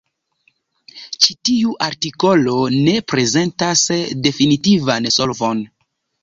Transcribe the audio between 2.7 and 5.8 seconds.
ne prezentas definitivan solvon.